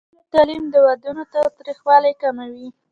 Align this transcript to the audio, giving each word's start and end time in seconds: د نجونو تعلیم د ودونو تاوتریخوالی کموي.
د 0.03 0.03
نجونو 0.07 0.25
تعلیم 0.33 0.63
د 0.73 0.75
ودونو 0.87 1.23
تاوتریخوالی 1.33 2.13
کموي. 2.21 2.67